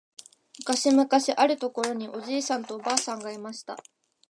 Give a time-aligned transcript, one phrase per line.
[0.57, 3.77] むかしむかしあるところにおじいさんとおばあさんがいました。